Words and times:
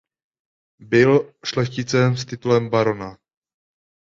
Byl 0.79 1.33
šlechticem 1.45 2.17
s 2.17 2.25
titulem 2.25 2.69
barona. 2.69 3.17